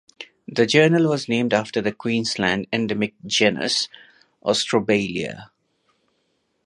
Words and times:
The 0.47 0.65
journal 0.65 1.07
was 1.07 1.29
named 1.29 1.53
after 1.53 1.79
the 1.79 1.91
Queensland 1.91 2.65
endemic 2.73 3.13
genus 3.23 3.87
"Austrobaileya". 4.43 5.51